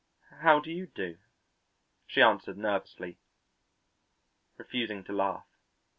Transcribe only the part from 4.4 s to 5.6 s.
refusing to laugh.